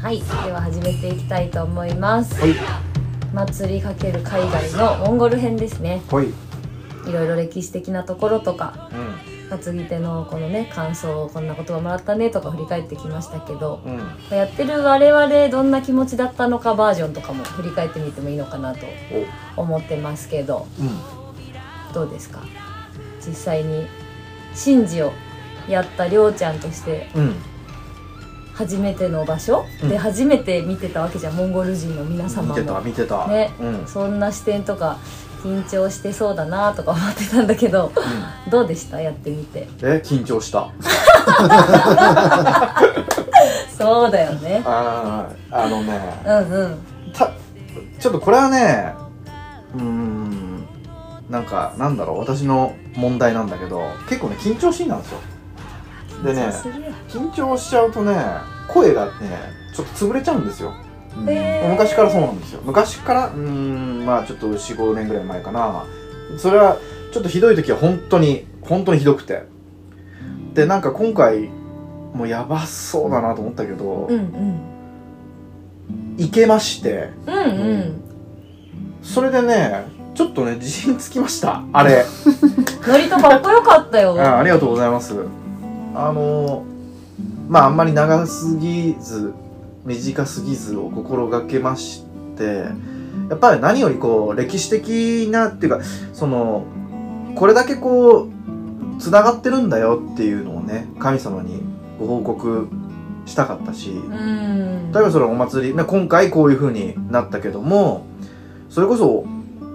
[0.00, 2.40] はいでは始めていきたいと思います。
[2.40, 2.54] はい。
[3.34, 6.00] 祭りかける海外のモンゴル編ですね。
[6.10, 6.28] はい。
[7.08, 8.90] いろいろ歴史的なところとか
[9.50, 14.00] う担ぎ手のこのね感想をこんな言葉もらったねとか振り返ってきましたけどん
[14.30, 14.36] うん。
[14.36, 18.86] やってる我々どんな気持ちだったのかバージョンとかも振り返ってみてもいいのかなと
[19.56, 21.92] 思ってますけどおうん。
[21.92, 22.40] どうですか？
[23.26, 23.86] 実際に
[24.64, 25.12] 神事を
[25.68, 27.34] やったりょうちゃんとしてうん
[28.60, 29.88] 初めての場所、うん。
[29.88, 32.54] で初めて見てたわけじゃんモンゴル人の皆様も。
[32.54, 33.26] 見てた見てた。
[33.26, 33.50] ね。
[33.58, 33.86] うん。
[33.86, 34.98] そんな視点とか
[35.42, 37.90] 緊張してそうだなとか思ってたんだけど
[38.50, 39.00] どうでした？
[39.00, 39.66] やってみて。
[39.82, 40.68] え緊張した。
[43.78, 44.62] そうだよね。
[44.66, 45.98] あーあのね。
[46.26, 46.78] うんうん。
[47.14, 47.30] た
[47.98, 48.92] ちょっとこれはね
[49.74, 50.66] うーん
[51.30, 52.18] なんかなんだろう。
[52.18, 55.18] 私の問題なんだけど結構ね緊張しいなんですよ
[56.22, 56.52] でね
[57.08, 58.14] 緊張しちゃうとね
[58.68, 59.12] 声がね
[59.74, 60.74] ちょっと潰れちゃうんですよ。
[61.26, 61.70] へー。
[61.70, 62.60] 昔からそうなんですよ。
[62.64, 65.84] 昔からうーんまあちょっと45年ぐらい前かな。
[66.38, 66.78] それは
[67.12, 69.44] ちょっとひどい時は本当に本当にひどくて。
[70.54, 71.48] でなんか今回
[72.12, 76.16] もうやばそうだなと思ったけど、うんうん。
[76.18, 77.10] いけまして。
[77.26, 77.38] うんう
[77.78, 78.02] ん。
[79.02, 81.62] それでねちょっとね自信つきました。
[81.72, 82.04] あれ。
[82.86, 84.16] ノリとかっこよかったよ。
[84.20, 85.14] あありがとうございます
[85.94, 86.64] あの
[87.48, 89.32] まああんまり長すぎず
[89.84, 92.04] 短すぎずを心がけまし
[92.36, 92.64] て
[93.28, 95.80] やっぱり何よりこう歴史的なっていうか
[96.12, 96.64] その
[97.34, 98.30] これだけこう
[99.00, 101.62] つながってるんだよっていうのをね神様に
[101.98, 102.68] ご報告
[103.26, 104.92] したかったしうん。
[104.92, 108.06] 例えばそのお祭り、ね、今回こういう風になったけども
[108.68, 109.24] それこそ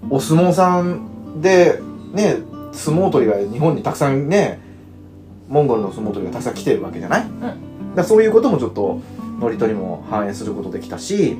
[0.09, 1.79] お相撲さんで
[2.13, 2.37] ね
[2.73, 4.59] 相撲取りが日本にたくさんね
[5.47, 7.55] モンゴルの相撲取りがたくさん来てるわけじゃない、だか
[7.95, 9.01] らそういうこともちょっと
[9.39, 11.35] 祝詞にも反映することできたし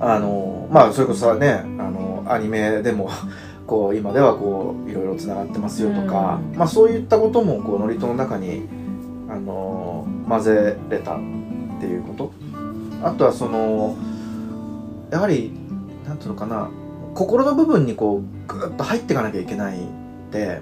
[0.00, 3.10] あのまあそれこそさねあのアニメでも
[3.66, 6.56] こう今ではこういろいろつながってますよとか、うん。
[6.56, 8.62] まあそういったこともこう祝詞の中に
[9.28, 11.18] あの混ぜれたっ
[11.80, 12.32] ていうこと。
[13.02, 13.96] あとはその
[15.10, 15.52] やはり
[16.06, 16.70] なんていうのかな
[17.14, 19.80] 心の部分にこうグッと入っていかなきゃいけないっ
[20.30, 20.60] て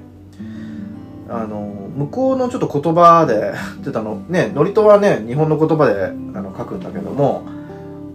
[1.29, 7.43] あの向こうのちょっと言葉で 言ってたのね祝詞はね日本の言葉であの書くんだけども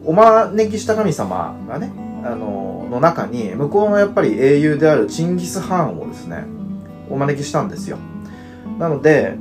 [0.05, 1.91] お招きした神様がね
[2.23, 6.45] あのの中に向こうのやっぱり英雄であるチンギス・ハーンをですね
[7.09, 7.97] お招きしたんですよ。
[8.77, 9.37] なので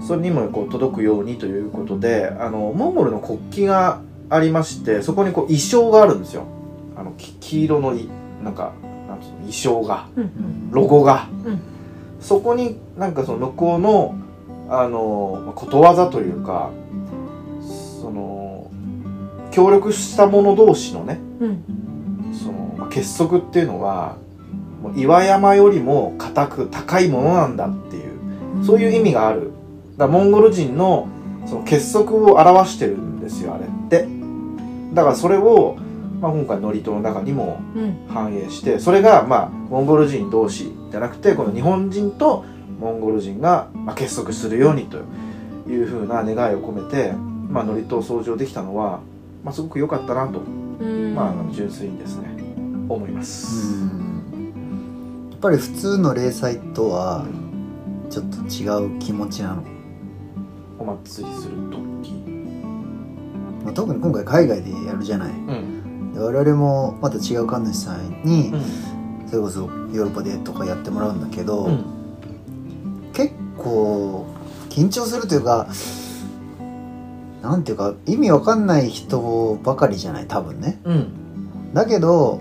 [0.00, 6.44] それにもこう届くようにということであのモンゴルの国旗がありましてそこにこう衣装があるんですよ。
[6.96, 8.08] あのき黄色のい
[8.44, 8.72] なんか
[9.08, 10.06] なんつうの衣装が
[10.70, 11.60] ロゴが、うん
[12.20, 14.14] そこになんかその向こうの
[14.68, 16.70] あのまあことわざというか
[18.00, 18.70] その
[19.50, 21.64] 協力した者同士のねうん。
[22.32, 24.16] その、まあ結束っていうのは
[24.82, 29.50] もう岩山よりも硬く高いものなんだっていうそういう意味がある。
[29.96, 31.08] だからモンゴル人の
[31.46, 34.06] その結束を表してるんですよあれって。
[34.94, 35.76] だからそれを、
[36.20, 38.06] まあ、今回祝詞の中にもうん。
[38.08, 42.44] 反映してそれがまあモンゴル人同士じゃなくてこの日本人と
[42.78, 44.98] モンゴル人がまあ結束するようにと
[45.68, 49.00] いうふうな願いを込めて、まあ、祝詞を掃除できたのは、
[49.44, 51.14] まあ、すごく良かったなと、うん。
[51.14, 52.28] まあ、純粋にですね
[52.88, 53.84] 思います。
[55.30, 57.24] やっぱり普通の例祭とは
[58.10, 59.62] ちょっと違う気持ちなの、
[60.78, 62.12] お祭りする時。
[63.64, 65.30] まあ、特に今回海外でやるじゃない。
[65.30, 66.12] うん。
[66.12, 68.89] で我々もまた違う神主さんにうん
[69.30, 71.84] それこそヨーロッパでとかやってもらうんだけど、うん。
[73.12, 74.26] 結構
[74.68, 75.68] 緊張するというか
[77.42, 80.80] なんていうか意味わかんない人ばかりじゃない多分ね。
[80.84, 81.72] うん。
[81.72, 82.40] だけど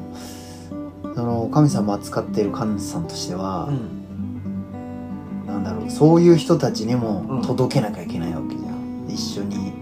[1.16, 5.46] その神様扱っている神主さんとしてはう、ん。
[5.46, 7.02] なんだろうそういう人たちにうん。
[7.02, 9.74] も届けなきゃいけないわけじゃん、一緒に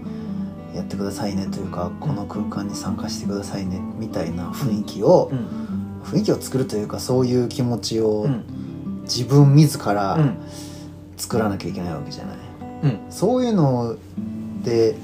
[0.74, 5.67] やってくださいねというかこの空間に参加してくださいねみたいな雰囲気を、うん
[6.12, 8.44] 雰囲気を作るというかそういう気持ちをうん。
[9.04, 10.36] 自分自うらん。
[11.16, 12.36] 作らなきゃいけないわけじゃない、
[12.82, 12.98] うん。
[13.10, 13.96] そういうの
[14.62, 14.96] で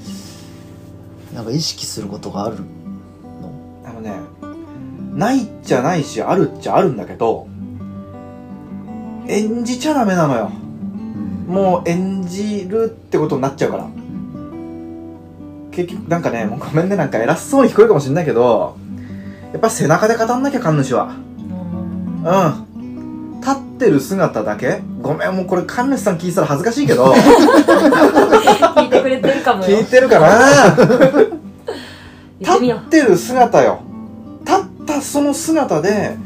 [1.33, 2.63] なんか意識することがあるの？
[3.83, 4.13] あのね
[5.13, 7.47] ないっちゃないしあるっちゃあるんだけど
[9.27, 10.51] 演じちゃダメなのよ。
[10.51, 11.53] うん。
[11.53, 13.87] もう演じるってことになっちゃうから。
[15.71, 18.77] 結局なんかねもうごめんねなんか偉そうに聞こえるかもしれないけど
[19.55, 21.15] やっぱ背中で語んなきゃ神主は。
[21.15, 23.39] うん。
[23.39, 24.81] 立ってる姿だけ？
[25.01, 27.13] ごめんもうこれ神主さん聞いてたら恥ずかしいけど。
[27.15, 29.77] 聞いてくれてるかもよ。
[29.77, 30.27] 聞いてるかな？
[32.37, 33.79] 立ってる姿よ。
[34.45, 36.17] 立ったその姿で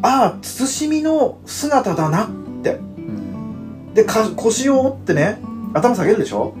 [0.00, 2.28] ああ慎みの姿だなっ
[2.62, 2.80] て。
[2.96, 3.92] うん。
[3.92, 5.38] でか腰を折ってね
[5.74, 6.54] 頭下げるでしょ？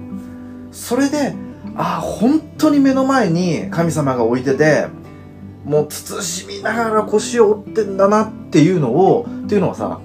[0.70, 1.34] それで
[1.78, 4.86] ああ本当に目の前に神様が置いてて
[5.64, 10.00] もう慎みながら腰を折ってんだなっていうのをっていうのはさ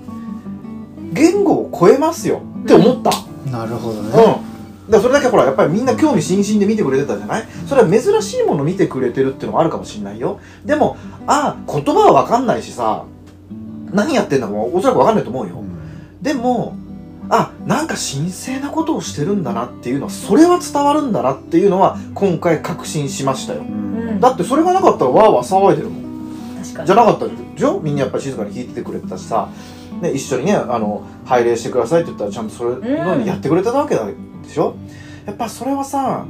[1.14, 3.12] 言語を超えますよって思った、
[3.50, 4.10] なるほどね
[4.88, 4.92] うん。
[4.92, 7.48] だそれだけほら、やっぱりみんな興味津々で見てくれてたじゃない？
[7.68, 10.40] それは珍しいもの見てくれてるっていうのもあるかもしれないよ。
[10.66, 13.06] でも、ああ、言葉はわかんないしさ、
[13.92, 15.60] 何やってんだかもおそらくわかんないと思うよ。
[15.60, 15.76] うん
[16.22, 16.76] でも、
[17.30, 23.64] あ、なんか神聖なことをしてるんだなっていうのは、それは伝わるんだなっていうのは、今回確信しましたよう。
[23.64, 23.85] うんん
[24.26, 26.56] だってそれがなかったらわーわー騒いでるもん。
[26.64, 26.88] 確かに。
[26.88, 27.80] じゃなかったでしょ？
[27.80, 29.50] みんなやっぱり静かに聞いててくれてたしさ、
[30.02, 34.16] ね、一緒にねあの拝礼してくださいって言ったらちゃんとそれのにやってくれてたわけだで
[34.50, 34.76] しょ？
[35.28, 36.26] やっぱそれはさ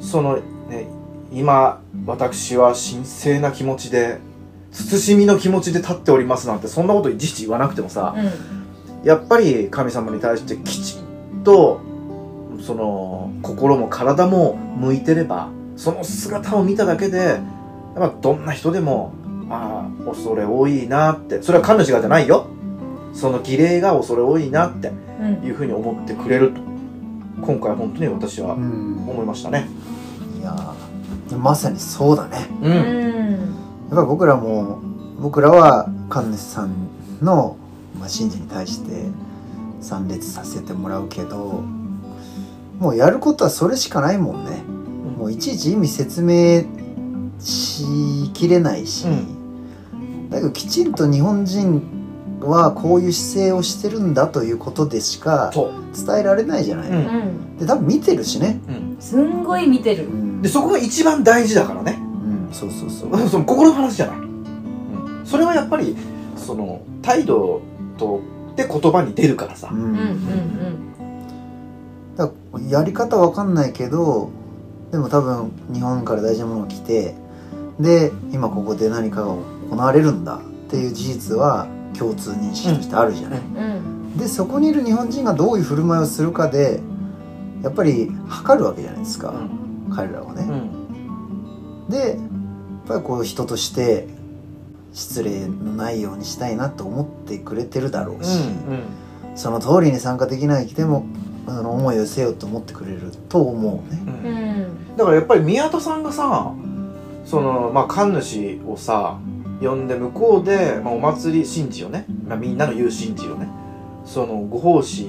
[0.00, 0.36] その
[0.68, 0.88] ね
[1.32, 4.18] 今私は神聖な気持ちで
[4.72, 9.06] 慎みの気持ちで立っておりますなんてそんなこといちいち言わなくてもさうん。
[9.06, 11.80] やっぱり神様に対してきちんと
[12.60, 15.48] その心も体も向いてれば
[15.80, 17.40] その姿を見ただけでやっ
[17.96, 19.14] ぱどんな人でも
[19.48, 21.40] ああ恐れ多いなって。
[21.42, 22.48] それは神主がじゃないよ。
[23.14, 25.46] その儀礼が恐れ多いなってうん。
[25.46, 26.60] いうふうに思ってくれると。
[27.40, 29.08] 今回本当に私はうん。
[29.08, 29.68] 思いましたね。
[30.38, 32.46] いやーまさにそうだね。
[32.60, 32.72] ううん。
[32.72, 34.80] んやっぱり僕らも
[35.18, 36.74] 僕らは神主さん
[37.22, 37.56] の、
[37.98, 39.06] まあ、神事に対して
[39.80, 41.64] 参列させてもらうけど
[42.78, 44.62] もうやることはそれしかないもんね
[45.20, 46.64] もういちいち意味説明
[47.38, 49.06] しきれないし、
[50.30, 51.82] だけどきちんと日本人
[52.40, 55.72] はこういう姿勢をしてるんだということでしかそう、
[56.06, 56.96] 伝えられないじゃない、うん。
[56.96, 60.06] うんで多分見てるしね、うん、すんごい見てる。
[60.06, 61.98] うんでそこが一番大事だからね。
[62.00, 62.54] うん。
[62.54, 63.18] そうそうそう。
[63.28, 65.94] その心の話じゃない、うん、それはやっぱり
[66.34, 67.60] その態度
[67.98, 68.22] と
[68.56, 69.80] で言葉に出るからさ、うん。
[69.80, 70.90] うんうん
[72.16, 72.30] だ
[72.68, 74.30] やり方わかんないけど
[74.90, 77.14] でも多分日本から大事なものが来て
[77.78, 79.34] で今ここで何かが
[79.70, 80.40] 行われるんだっ
[80.70, 83.56] ていう事実は共通認識としてあるじゃない、うん。
[83.56, 83.60] う
[84.14, 84.16] ん。
[84.18, 86.80] でそこにいる日本人がどういう振る舞いをするかで
[87.62, 89.34] やっぱり測るわけじゃないですか、
[89.94, 90.48] 彼らはね、
[91.90, 92.18] でやっ
[92.88, 94.08] ぱりこう人として
[94.92, 98.40] 失礼のないようにしたいなと思ってくれてるだろうし、
[99.34, 101.04] その通りに参加できない来ても
[101.46, 104.02] あの思いを寄せようと思ってくれると思うね。
[104.06, 104.49] うんうんうん
[104.96, 106.54] だからやっぱり宮田さんがさ
[107.24, 109.18] そのまあ神主をさ
[109.60, 113.48] 呼んで向こうで、まあ、お祭り神事をね、まあ、みんなの言う神事をね
[114.04, 115.04] そのご奉仕、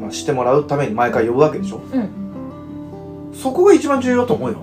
[0.00, 1.76] まあ、してもらうために毎回呼ぶわけでしょ。
[1.78, 3.32] うん。
[3.32, 4.58] そこが一番重要だと思うよ。
[4.58, 4.62] う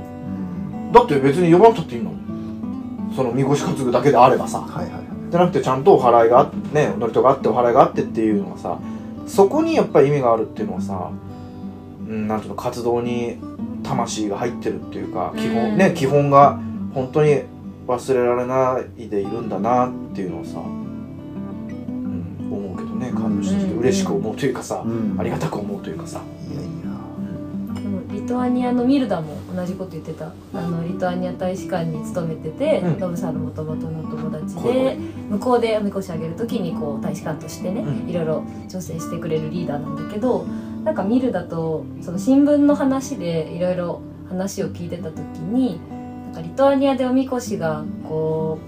[0.90, 0.92] ん。
[0.92, 2.12] だって別に呼ばなくたっていいの。
[3.16, 4.60] そのみこし担ぐだけであればさ。
[4.60, 5.12] はいはいはい。
[5.31, 8.78] じゃなくてちゃんとお祓いがあってね祝詞があってお祓いがあってっていうのはさ
[9.25, 11.31] そこにやっぱり意味があるっていうのはさうん
[12.12, 13.38] なんていうの活動に
[13.84, 15.54] 魂が入ってるっていうか基うん。
[15.56, 16.60] 本ね基本が
[16.94, 17.44] 本当に
[17.88, 25.16] 忘れられないでいるんだなっていうのをさ、うん、思うけどね神主として嬉しく思うというかさ、うん。
[25.19, 26.22] ありがたく思うというかさ、
[26.52, 26.72] いやいや。
[27.74, 30.32] でもリトアニアのミルダも同じこと言ってた。
[30.53, 33.00] あのリトアニア大使館に勤めてて、うん。
[33.00, 34.98] ノブさんのもともとの友達で
[35.30, 38.10] 向こうでおみこしあげる時にこう大使館としてね、うん。
[38.10, 40.46] いろいろ調整してくれるリーダーなんだけど
[40.83, 45.79] なんかミルだとその新聞の話でいろいろ話を聞いてた時に
[46.25, 48.59] なんかリトアニアでおみこしがこ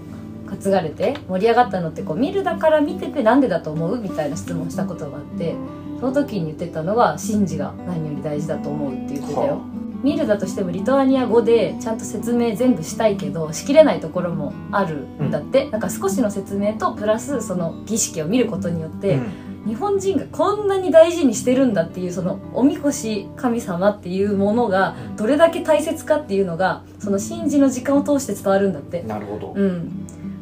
[0.46, 5.56] う担がれて盛り上がったのってこうミルだから見ててなんでだと思うみたいな質問したことがあって
[6.00, 9.54] その時に言ってたのが神事が何より大事だと思うって言ってたよ。
[9.54, 19.18] はミルだとしてもリトアニア語でちゃんと説明全部したいけどしきれないところもあるんだって、なんか少しの説明とプラスその儀式を見ることによって、
[19.66, 29.00] 日本人がこんなに大事にしてるんだっていうそのおみこし神様っていうものがどれだけ大切かっていうのがその神事の時間を通して伝わるんだって。
[29.00, 29.90] うん、なるほど、うん。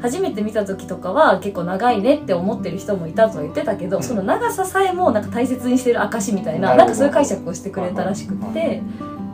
[0.01, 4.03] 初めて見た時とかは結構長いねって思ってる人もいたとは言ってたけど、うん。
[4.03, 8.83] その長ささえもなんか大切にしてる証みたいななんかそういう解釈をしてくれたらしくて。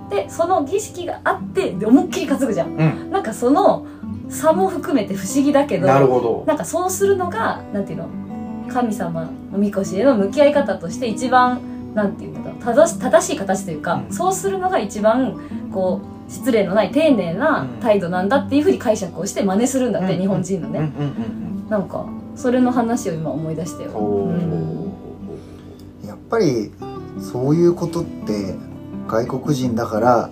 [0.08, 2.68] でその儀式があってで思いっきり担ぐじゃん。
[2.68, 3.10] うん。
[3.10, 3.86] なんかその
[4.30, 6.44] 差も含めて不思議だけどなるほど。
[6.46, 8.08] なんかそうするのがなんていうの
[8.68, 11.60] 神様のみこしへの向き合い方として一番
[11.94, 14.12] なんていうんだろう正し正しい形というか、うん。
[14.12, 20.20] そうするのが一番こう失礼のない丁寧な態度なんだっていうふうに解釈をして真似するんだって、うん。
[20.20, 21.10] 日本人のね、うんうんう
[21.44, 23.90] んなんかそれの話を今思い出したよ、
[26.06, 26.72] やっぱり
[27.20, 28.54] そういうことって
[29.06, 30.30] 外国人だから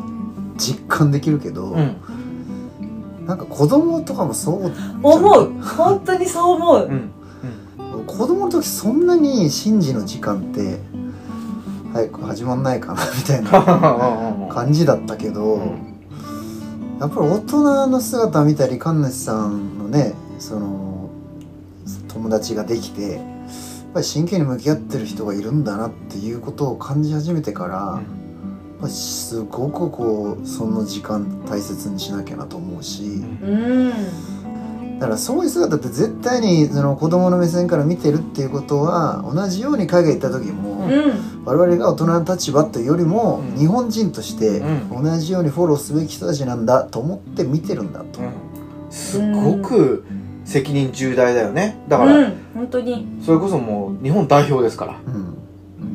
[0.56, 1.96] 実感できるけど、うん。
[3.26, 5.52] なんか子供とかもそう思う。
[5.60, 6.86] 本当にそう思う。
[6.86, 7.10] うん
[8.06, 10.78] 子供の時そんなに神事の時間って
[11.92, 15.60] 早く始まんないかな みたいな 感じだったけど、
[17.00, 21.10] やっぱり大人の姿見たり神主さんのねその
[22.08, 23.20] 友達ができてやっ
[23.94, 33.22] ぱり真剣に向き合ってる人がいるんだなっていうことを感じ始めてから、やっぱりすごくこうその時間大切にしなきゃなと思うし。
[33.42, 34.35] うん
[34.98, 41.44] だからそういう姿って絶対にその子供の目線から見てるっていうことは同じように海外行った時も、うん。
[41.44, 43.58] 我々が大人の立場というよりも、うん。
[43.58, 48.20] 日本人としてう同じようにフォローすべき人たちなんだと思って見てるんだと、
[48.88, 50.04] すごく
[50.44, 51.76] 責任重大だよね。
[51.88, 52.34] だから、うん。
[52.54, 53.06] 本当に。
[53.22, 54.98] それこそもう日本代表ですから。
[55.06, 55.36] うん。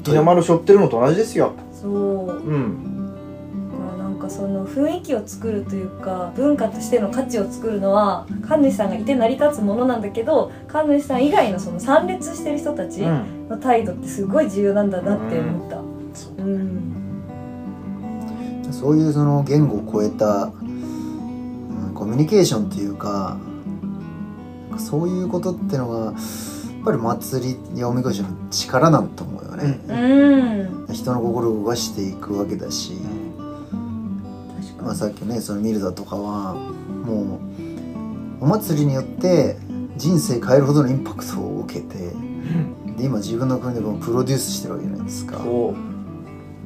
[0.04, 1.54] 日の丸背負ってるのと同じですよ。
[1.72, 2.28] そう。
[2.28, 2.91] だうん
[4.32, 13.42] その雰囲気を作るというか文化としての価値を作るのは神主さんがいて成り立つものなんだけど神主さん以外のその参列してる人たちうん。
[13.52, 15.76] の態度ってすごい重要なんだなって思った。
[16.18, 16.94] そううん。
[18.72, 23.38] そういうその言語を超えた、うん、コミュニケーションっていうか
[24.78, 26.16] そういうことってのがやっ
[26.84, 30.94] ぱり祭りやおみこしの力なんと思うよね、うん。
[30.94, 32.94] 人の心を動かしていくわけだし、
[34.84, 37.40] まあ、さっきねそのミルダとかはも
[38.40, 39.58] うお祭りによって
[39.98, 41.98] 人生変えるほどのインパクトを受けて
[42.98, 45.74] で今自分の国でもプロデュースしてるわけじゃないですか、お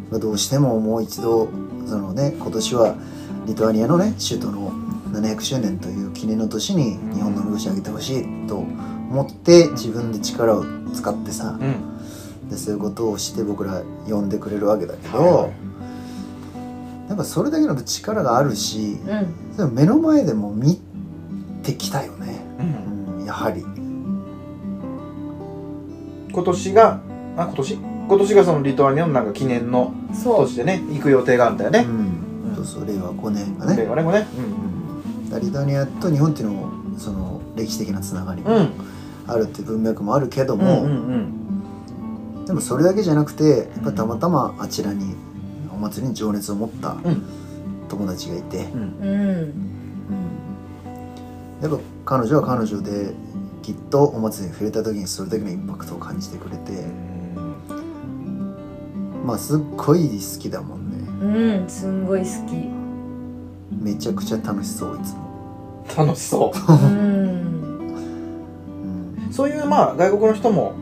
[0.09, 1.49] まあどうしてももう一度
[1.85, 2.95] そのね今年は
[3.45, 4.71] リトアニアのね首都の
[5.11, 11.95] 700周年という記念の年に日本のみこし上げてほしいと思って自分で力を使ってさうん。
[12.49, 15.49] でそういうことをして僕ら呼んでくれるわけだけど、は
[17.07, 18.97] やっぱそれだけの力があるし
[19.73, 20.79] 目の前でも見
[21.63, 23.19] てきたよね、うん。
[23.19, 23.65] うん、やはり。
[26.31, 26.99] 今年が
[27.37, 27.73] あ今年？
[28.07, 30.45] 今年がそのリトアニアのなんか記念のそう。
[30.45, 32.55] 年でね行く予定があるんだよね、うん。
[32.55, 33.77] そうそう令和5年がね。
[33.77, 34.27] 令和ねこれね
[35.41, 38.69] リトアニアと日本っていうのもその歴史的なつながりもうん。
[39.27, 40.89] あるっていう文脈もあるけどうんも、うん
[42.37, 42.45] うん。
[42.45, 45.15] でもそれだけじゃなくてやっぱりたまたまあちらに
[45.75, 47.23] お祭りに情熱を持ったうん。
[47.87, 48.63] 友達がいて、や
[51.69, 53.13] っぱ彼女は彼女で
[53.61, 56.71] きっとお祭りに触れた時にそれだけのインパクトを感じてくれて。
[59.25, 60.97] まあすっごい好きだもんね。
[61.21, 62.69] うんすんごい好き。
[63.71, 66.71] めちゃくちゃ楽しそういつも、楽しそう。
[66.71, 66.75] ん。
[66.75, 66.85] う
[69.23, 69.27] ん。
[69.29, 70.73] うそういうまあ外国の人も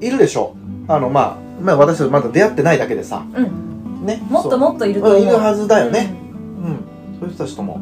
[0.00, 0.56] いるでしょ
[0.88, 0.92] う。
[0.92, 3.26] あのまあまあ私たちまだ出会ってないだけでさ。
[3.34, 3.65] うん
[4.04, 5.20] ねもっともっといると思う。
[5.20, 6.14] うんいるはずだよね。
[6.62, 7.18] うん。
[7.18, 7.80] そういう人たちとも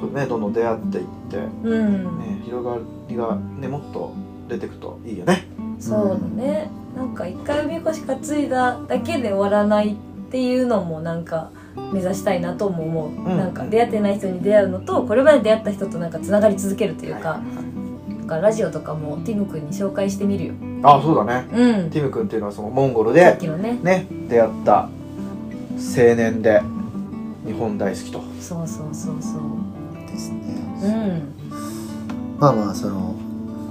[0.00, 2.78] そうねどんどん出会っていってうん、うんね広が
[3.08, 4.12] りがねもっと
[4.48, 5.46] 出てくといいよね。
[5.78, 6.70] そうだね。
[6.96, 9.96] なんか一回おみこし担いだだけで終わらないっ
[10.30, 11.50] ていうのもなんか
[11.92, 13.36] 目指したいなとも思う、うん。
[13.36, 17.40] なんか出会ってない人に出会うのとこれまで出会った人となんかつながり続けるというか,、
[18.08, 20.54] なんかラジオとかもティム君に紹介してみるよ。
[20.82, 21.48] あそうだね。
[21.52, 21.90] うん。
[21.90, 23.78] ティム君っていうのはそのモンゴルでね。
[23.82, 24.88] ね出会った
[25.76, 26.62] 青年で
[27.46, 28.22] 日本大好きと。
[28.40, 30.06] そうそうそうそう。
[30.06, 30.42] ですね。
[30.82, 32.38] うん。
[32.38, 33.14] まあまあその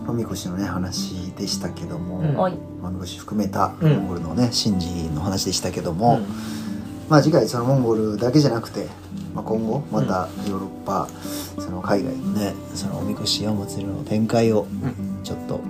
[0.08, 2.40] おみこしのね話でしたけども、うん。
[2.40, 2.54] おい。
[2.84, 3.94] おみこし含めたうん。
[3.94, 6.26] モンゴルのね神事の話でしたけども、うん。
[7.10, 8.88] まあ次回そのモンゴルだけじゃなくて、
[9.34, 11.08] まあ、今後またヨーロッパ、
[11.60, 14.68] その海外のねそのおみこしやお祭りの展開を
[15.24, 15.62] ちょっと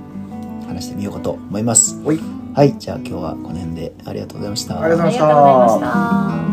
[0.68, 2.00] 話してみようかと思います。
[2.06, 2.20] おい
[2.56, 4.82] はいじゃあ今日はこの辺でありがとうございました。
[4.82, 6.45] ありがとうございましたありがとうございました